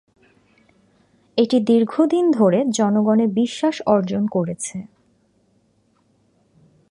[1.37, 4.77] এটি দীর্ঘদিন ধরে জনগণের বিশ্বাস অর্জন করেছে।